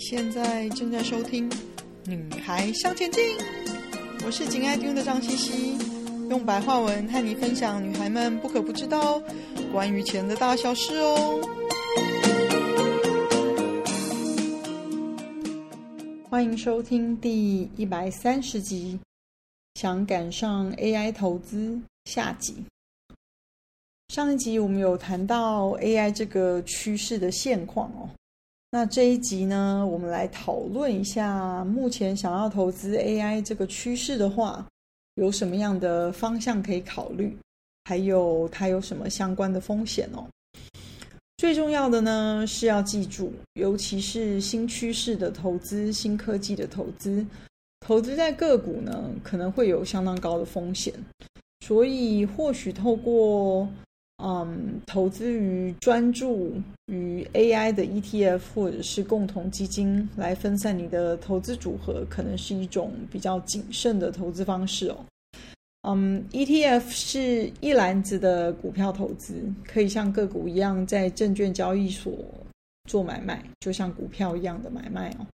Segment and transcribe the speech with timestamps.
[0.00, 1.48] 现在正在收听
[2.06, 3.22] 《女孩向前进》，
[4.24, 5.78] 我是紧爱听的张茜茜，
[6.30, 9.22] 用白话文和你分享女孩们不可不知道
[9.70, 11.38] 关于钱的大小事哦。
[16.30, 18.98] 欢迎收听第一百三十集，
[19.74, 22.64] 想赶上 AI 投资下集。
[24.08, 28.08] 上一集我们有谈到 AI 这个趋势的现况哦。
[28.72, 34.64] 那这一集呢，我们来讨论一下，目前想要投资 AI 这个趋势的话，
[35.16, 37.36] 有什么样的方向可以考虑，
[37.86, 40.24] 还有它有什么相关的风险哦。
[41.36, 47.26] 最重要的呢，是要记住，尤其是新趋势的投资、新科技的投资，
[47.80, 50.94] 投资在个股呢，可能会有相当高的风险，
[51.66, 53.68] 所以或许透过
[54.22, 56.52] 嗯，投资于专注
[56.86, 64.96] 于 AI 的 ETF 或者是共同基金来分散你的投资组合，可能是一种比较谨慎的投资方式哦。
[65.88, 72.12] 嗯，ETF 是一篮子的股票投资，可以像个股一样在证券交易所
[72.90, 75.26] 做买卖，就像股票一样的买卖哦。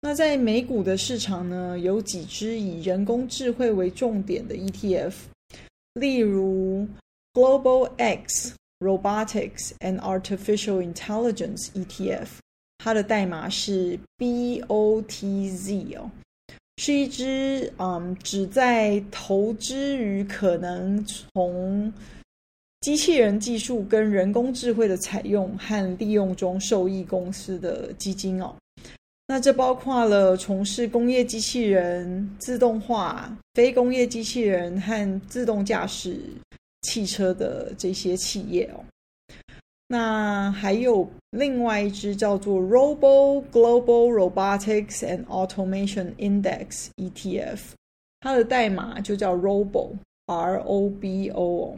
[0.00, 5.12] 那在美股的市场呢，有几只以人工智慧为重点的 ETF，
[5.94, 6.84] 例如。
[7.34, 12.28] Global X Robotics and Artificial Intelligence ETF，
[12.78, 16.08] 它的代码是 BOTZ 哦，
[16.76, 21.92] 是一支嗯旨在投资于可能从
[22.82, 28.54] 机器人技术跟人工智慧的采用和利用中受益公司的基金哦。
[29.26, 36.20] 那这包括了从事工业机器人、自动化、非工业机器人和自动驾驶。
[36.84, 38.84] 汽车的这些企业哦，
[39.88, 47.58] 那还有另外一支叫做 Robo Global Robotics and Automation Index ETF，
[48.20, 49.92] 它的代码就叫 Robo
[50.26, 51.76] R O B O，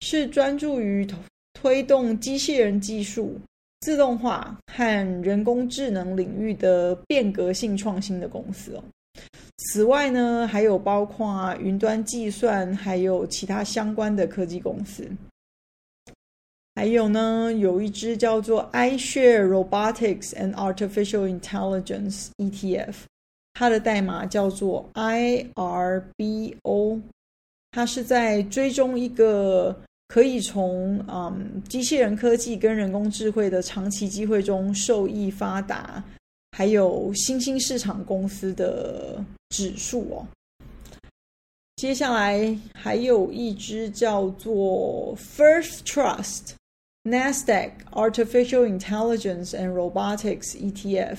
[0.00, 1.06] 是专注于
[1.52, 3.38] 推动机器人技术、
[3.80, 8.84] 自动化和人工智能领域的变革性创新的公司哦。
[9.58, 15.08] 此外呢，还有包括云端计算，还有其他相关的科技公司。
[16.74, 22.94] 还有呢，有一支叫做 iShare Robotics and Artificial Intelligence ETF，
[23.52, 25.40] 它的代码叫做 IRBO，
[27.70, 36.02] 它是在追踪一个可以从嗯机器人科技跟人工智慧的长期机会中受益发达。
[36.56, 40.24] 还有新兴市场公司的指数哦。
[41.74, 46.52] 接下来还有一支叫做 First Trust
[47.02, 51.18] Nasdaq Artificial Intelligence and Robotics ETF，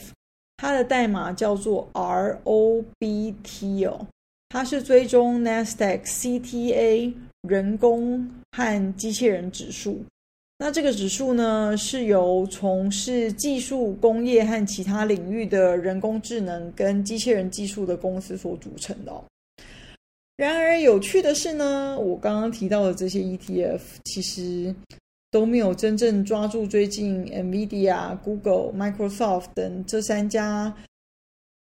[0.55, 4.07] 它的代码叫做 ROBT 哦，
[4.47, 10.01] 它是追踪 Nasdaq CTA 人工和机器人指数。
[10.57, 19.21] 那这个指数呢，是由从事技术、工业和其他领域的人工智能跟机器人技术的公司所组成的哦。
[20.37, 24.73] 然而，有趣的是呢，我刚刚提到的这些 ETF 其实
[25.29, 30.73] 都没有真正抓住最近 NVIDIA、Google、Microsoft 等这三家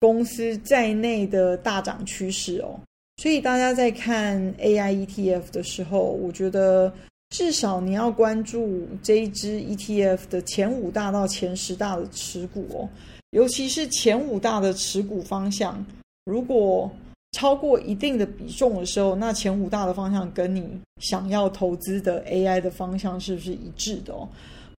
[0.01, 2.81] 公司在内的大涨趋势哦。
[3.19, 6.91] 所以，大家在看 AI ETF 的时候，我觉得。
[7.31, 12.89] 至少你要关注这一支 ETF 的前五大到前十大的持股哦，
[13.31, 15.85] 尤其是前五大的持股方向，
[16.25, 16.91] 如果
[17.33, 24.27] 超过一定的比重的时候，那前五大的方向跟你想要投资的 AI 的方向是不是一致的哦？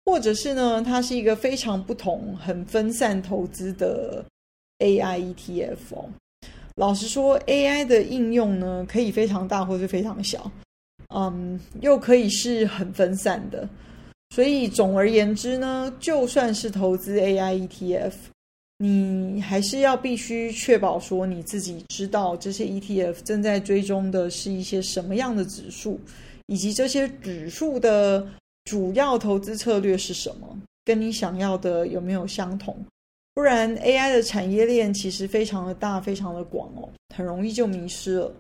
[0.05, 4.25] 或者是呢，它是一个非常不同、很分散投资的
[4.79, 6.09] AI ETF 哦？
[6.75, 10.51] 老实说，AI 的应用呢，可以非常大，或是非常小。
[11.14, 13.68] 嗯，又可以是很分散的，
[14.30, 18.14] 所以总而言之呢，就算是投资 AI ETF，
[18.78, 26.00] 你还是要必须确保说你自己知道这些 ETF 正在追踪的是一些什么样的指数，
[26.46, 28.26] 以及这些指数的
[28.66, 32.78] 主要投资策略是什么，跟你想要的有没有相同？
[33.34, 38.32] 不然 AI 的产业链其实非常的大，非常的广哦，很容易就迷失了。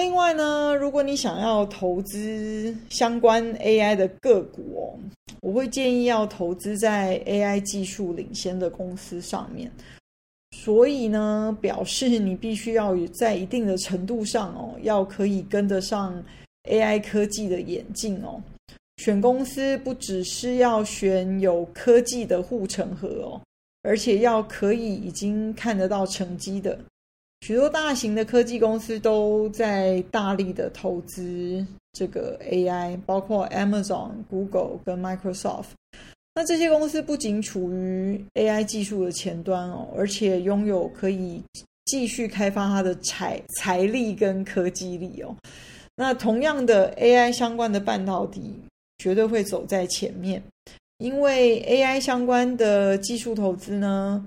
[0.00, 4.98] 另外呢，如果你想要投资相关 AI 的个股哦，
[5.42, 9.70] 我会建议要投资在 AI 技术领先的公司上面。
[10.56, 16.24] 所以呢，表示你必须要在一定的程度上哦，要可以跟得上
[16.70, 18.42] AI 科技的演进哦。
[18.96, 23.40] 选公司不只是要选有科技的护城河哦，
[23.82, 26.78] 而且要可以已经看得到成绩的。
[27.40, 35.68] 许多大型的科技公司都在大力的投资这个 AI，包括 Amazon、Google 跟 Microsoft。
[36.34, 41.42] 那这些公司不仅处于 AI 技术的前端哦，而且拥有可以
[41.86, 45.34] 继续开发它的财财力跟科技力哦。
[45.96, 48.54] 那同样的 AI 相关的半导体
[48.98, 50.40] 绝对会走在前面，
[50.98, 54.24] 因为 AI 相关的技术投资呢，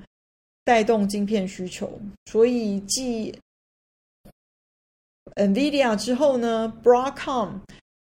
[0.65, 3.33] 带动晶片需求，所以继
[5.35, 7.59] NVIDIA 之后呢，Broadcom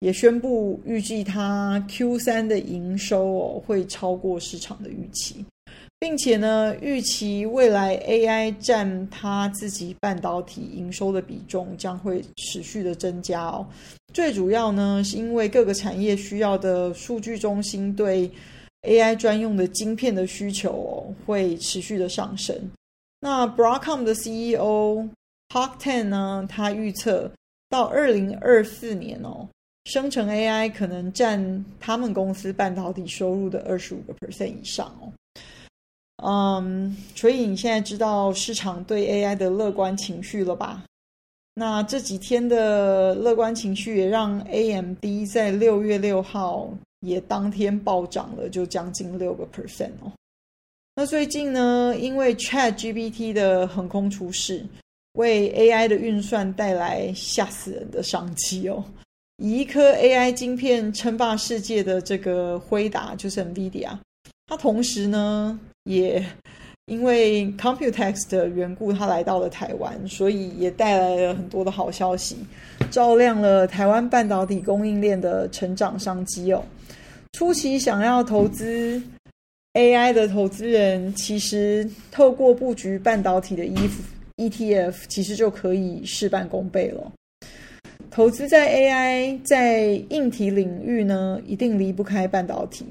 [0.01, 5.45] 也宣布预计它 Q 三的营收哦会超过市场的预期，
[6.01, 13.67] 并且呢预期未来 AI 占它自己半导体营收的比重将会持续的增加哦。
[14.13, 18.31] 最主要呢是因为各个产业需要的数据中心对
[18.83, 22.57] AI 专用的晶片的需求哦，会持续的上升。
[23.21, 25.09] 那 Broadcom 的 CEO
[25.51, 27.31] Hock Tan 呢，他预测
[27.69, 29.49] 到二零二四年哦，
[29.85, 35.13] 生成 AI 可能占他们公司半导体收入的二十五个 percent 以上哦。
[36.25, 40.85] 嗯，所以你现在知道市场对 AI 的乐观情绪了吧？
[41.55, 46.69] 那这几天的乐观情绪也让 AMD 在六月六号。
[47.03, 50.11] 也当天暴涨了，就将近六个 percent 哦。
[50.95, 54.65] 那最近呢，因为 ChatGPT 的横空出世，
[55.15, 58.85] 为 AI 的运算带来吓死人的商机哦。
[59.39, 63.91] 以一颗 AI 晶片称霸世界的这个辉达，就是 NVIDIA，
[64.47, 66.25] 它同时呢，也
[66.85, 72.37] 因为 Computex 的缘故，它来到了台湾，所以也带来了很多的好消息，
[72.91, 76.63] 照亮了台湾半导体供应链的成长商机哦。
[77.33, 79.03] 初期想要投资
[79.75, 83.65] AI 的投资人，其实透过布局半导体的
[84.37, 87.11] ETF，其实就可以事半功倍了。
[88.11, 92.85] 投资在 AI，在硬体领域呢，一定离不开半导体。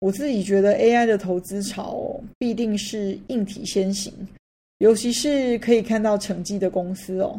[0.00, 4.12] 我自己觉得 AI 的投资潮必定是硬体先行，
[4.78, 7.38] 尤其是可以看到成绩的公司哦。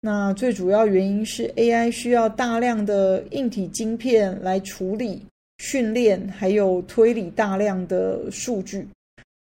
[0.00, 5.22] 那最主要原因是 AI 需要大量的硬体晶片来处理。
[5.64, 8.86] 训练还有推理大量的数据，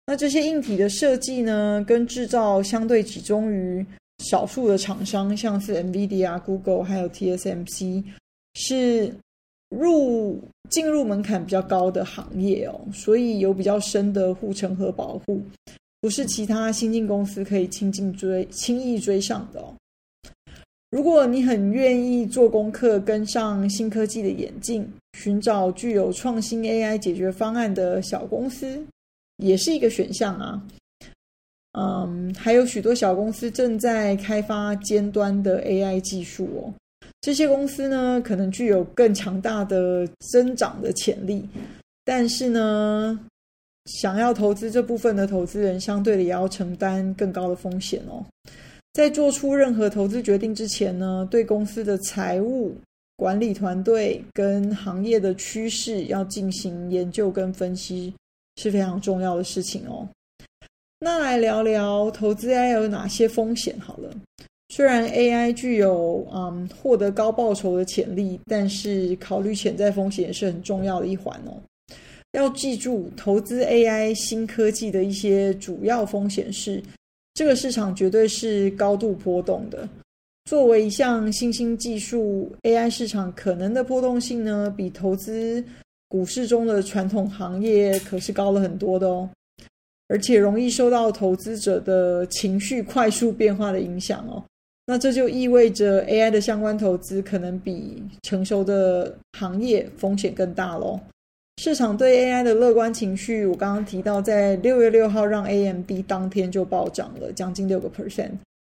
[0.07, 3.85] 那这些硬体的设计呢，跟制造相对集中于
[4.19, 8.01] 少数的厂商，像是 NVIDIA、Google 还有 TSMC，
[8.53, 9.13] 是
[9.67, 15.41] 入进入门槛比较高的行业哦，所以有比较深的护城河保护，
[15.99, 19.75] 不是其他新进公司可以轻进追轻易追上的哦。
[20.93, 24.87] 如果你很愿意做功课，跟上新科技的演进，
[25.17, 28.79] 寻找具有创新 AI 解决方案的小公司，
[29.37, 30.63] 也是一个选项啊。
[31.71, 36.71] 嗯，还有许多小公司正在开发尖端的 AI 技术哦。
[37.21, 41.43] 这些公司呢，可能具有更强大的增长的潜力，
[42.05, 43.19] 但是呢，
[43.85, 48.23] 想要投资这部分的投资人，相对的也要承担更高的风险哦。
[48.93, 52.75] 在做出任何投资决定之前呢，对公司的财务
[53.15, 58.13] 管理团队跟行业的趋势要进行研究跟分析
[58.57, 60.07] 是非常重要的事情哦。
[60.99, 64.11] 那来聊聊投资 AI 有哪些风险好了。
[64.69, 71.57] 虽然 AI 具有嗯获得高报酬的潜力，但是考虑潜在风险也是很重要的一环哦。
[72.33, 76.81] 要记住，投资 AI 新科技的一些主要风险是。
[77.33, 79.87] 这个市场绝对是高度波动的。
[80.45, 85.63] 作为一项新兴技术，AI 市场可能的波动性呢，比投资
[86.09, 89.29] 股市中的传统行业可是高了很多的哦。
[90.09, 94.43] 而且容易受到投资者的情绪快速变化的影响哦。
[94.85, 100.99] 那这就意味着 AI 的相关投资可能比成熟的行业风险更大喽。
[101.57, 108.31] 市场对 AI 的乐观情绪，我刚刚提到，在六月六号让 AMD 当天就暴涨了将近六个 percent。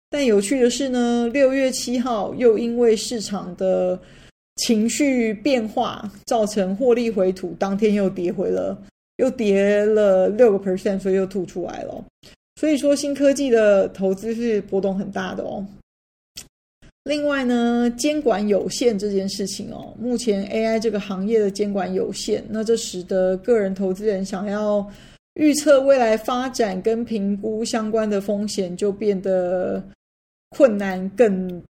[0.09, 3.97] 但有趣的是呢，六月七号又因为市场的
[4.57, 8.77] 情绪变化，造成获利回吐，当天又跌回了，
[9.17, 12.03] 又跌了六个 percent，所以又吐出来了。
[12.59, 15.65] 所以说，新科技的投资是波动很大的哦。
[17.05, 24.87] 另外呢，监管有限这件事情哦，目前 AI 这个行业的监管有限，那这使得个人投资人想要
[25.33, 29.83] 预测未来发展跟评估相关的风险就变得
[30.49, 31.63] 困难更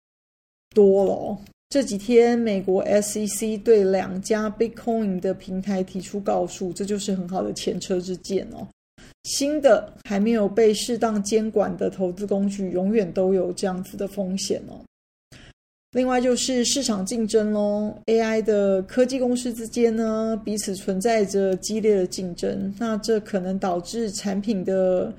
[0.75, 1.39] 多了哦。
[1.69, 8.67] 这几天，美国 SEC 对两家 Bitcoin 的平台提出告诉，这就是很好的前车之鉴哦。
[9.23, 14.81] 新的还没有被适当监管的投资工具，永远都有这样子的风险哦。
[15.93, 25.13] 另外就是市场竞争喽，AI 的科技公司之间呢，彼此存在着激烈的竞争，那这可能导致产品的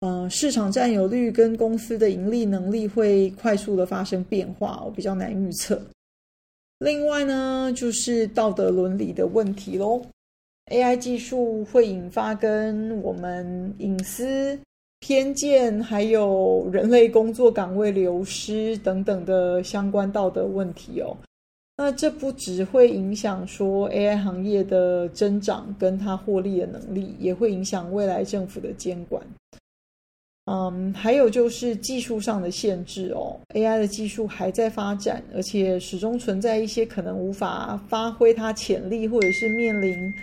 [0.00, 5.80] 呃市场占有率跟公司的盈利能力会快速的发生变化，我比较难预测。
[6.80, 10.02] 另外呢，就是道德伦理的问题喽
[10.66, 14.58] ，AI 技术会引发跟我们隐私。
[15.00, 21.16] 偏见，还有人类工作岗位流失等等的相关道德问题哦。
[21.76, 29.22] 那这不只会影响说 AI 行业的增长跟它获利的能力，也会影响未来政府的监管。
[30.46, 33.38] 嗯，还有就是技术上的限制哦。
[33.50, 40.14] AI 的技术还在发展，而且始终存在一些可能无法发挥它潜力，或者是面临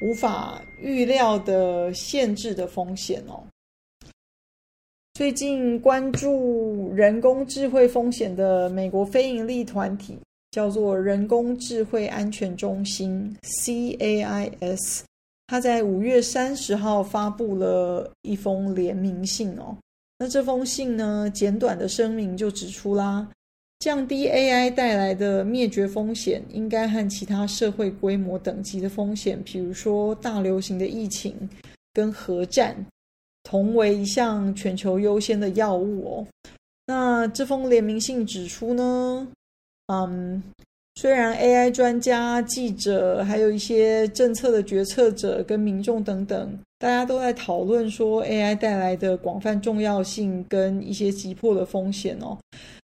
[0.00, 3.42] 无法预料的限制的风险哦。
[5.20, 10.16] 最近关注人工智慧风险的美国非营利团体
[10.50, 15.02] 叫做人工智慧安全中心 （CAIS），
[15.46, 19.76] 他在五月三十号发布了一封联名信哦。
[20.18, 23.28] 那这封信呢，简短的声明就指出啦，
[23.80, 31.36] 降低 AI 带来的灭绝风险，应该和其他社会规模等级的风险，比如说大流行的疫情
[31.92, 32.74] 跟核战。
[33.42, 36.26] 同为一项全球优先的药物哦。
[36.86, 39.26] 那这封联名信指出呢，
[39.86, 40.42] 嗯，
[40.96, 52.36] 虽然 AI 专家、记者，还有一些政策的决策者跟民众等等，大家都在讨论说 AI 带来的广泛重要性跟一些急迫的风险哦。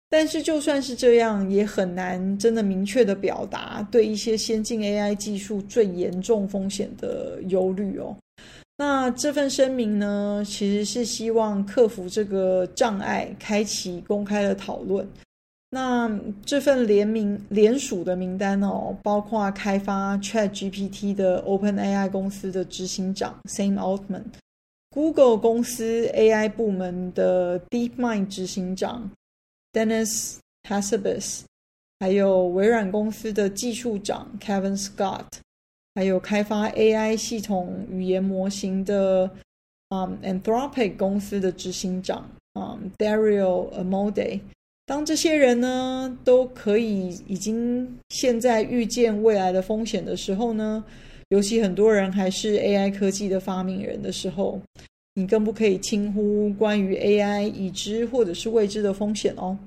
[0.08, 8.16] 但是就算是这样，也很难真的明确的表达对一些先进 AI 技术最严重风险的忧虑哦。
[8.78, 15.08] 那这份声明呢，其实是希望克服这个障碍，开启公开的讨论。
[15.70, 16.10] 那
[16.46, 29.10] 这份联名联署的名单哦，包括开发 ChatGPT 的 OpenAI 公司的执行长 Sam Altman，Google 公司 AI 部门的 DeepMind 执行长
[29.74, 31.42] Dennis Hassabis，
[32.00, 35.26] 还有微软公司的技术长 Kevin Scott。
[35.96, 39.32] 还有开发 AI 系统语言模型的，
[39.90, 44.42] 嗯，Anthropic 公司的执行长，嗯，Dario Amodei。
[44.86, 50.84] 当这些人呢都可以已经现在预见未来的风险的时候呢，
[51.30, 54.60] 尤其很多人还是 AI 科技的发明人的时候，
[55.14, 59.58] 你更不可以轻忽关于 AI 已知或者是未知的风险哦。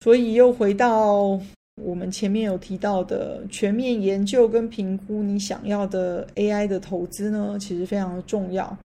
[0.00, 1.40] 所以又回到。
[1.82, 8.76] 我们前面有提到的全面研究跟评估你想要的 AI 的投资呢，其实非常的重要。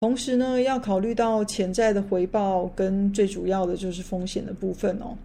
[0.00, 5.16] 同时呢，要考虑到潜在的回报跟最主要的就是风险的部分哦。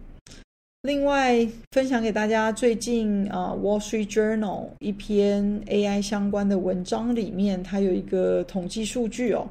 [0.80, 9.46] 另外，分享给大家最近啊，《Wall Street Journal》一篇 AI 相关的文章里面，它有一个统计数据哦。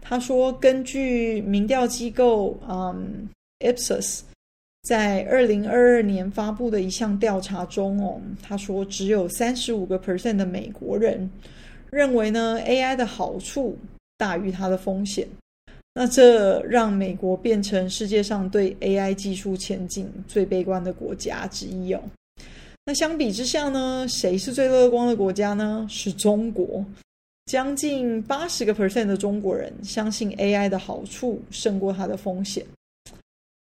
[0.00, 4.20] 他说，根据民调机构嗯 Ipsos。
[4.84, 11.28] 在二零二二年发布的一项调查中，哦，他说只有三十五个 percent 的美国人
[11.90, 13.78] 认为呢，AI 的好处
[14.18, 15.26] 大于它的风险。
[15.94, 22.02] 那这让美国变成世界上对 AI 技术前景最悲观的国家之一哦。
[22.84, 25.86] 那相比之下呢，谁是最乐观的国家呢？
[25.88, 26.84] 是中国，
[27.46, 32.62] 将近八十个 percent 的中国人相信 AI 的好处胜过它的风险。